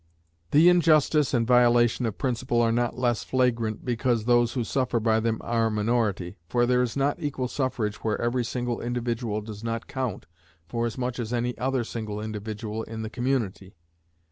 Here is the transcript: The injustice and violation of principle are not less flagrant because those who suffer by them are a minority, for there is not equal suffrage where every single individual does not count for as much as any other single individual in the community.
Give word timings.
The 0.49 0.67
injustice 0.67 1.31
and 1.31 1.45
violation 1.45 2.07
of 2.07 2.17
principle 2.17 2.59
are 2.59 2.71
not 2.71 2.97
less 2.97 3.23
flagrant 3.23 3.85
because 3.85 4.25
those 4.25 4.53
who 4.53 4.63
suffer 4.63 4.99
by 4.99 5.19
them 5.19 5.37
are 5.41 5.67
a 5.67 5.69
minority, 5.69 6.37
for 6.49 6.65
there 6.65 6.81
is 6.81 6.97
not 6.97 7.21
equal 7.21 7.47
suffrage 7.47 7.97
where 7.97 8.19
every 8.19 8.43
single 8.43 8.81
individual 8.81 9.41
does 9.41 9.63
not 9.63 9.85
count 9.85 10.25
for 10.67 10.87
as 10.87 10.97
much 10.97 11.19
as 11.19 11.31
any 11.31 11.55
other 11.59 11.83
single 11.83 12.19
individual 12.19 12.81
in 12.81 13.03
the 13.03 13.11
community. 13.11 13.75